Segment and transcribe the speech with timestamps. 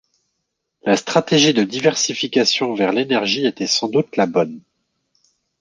[0.83, 4.59] La stratégie de diversification vers l’énergie était sans doute la bonne.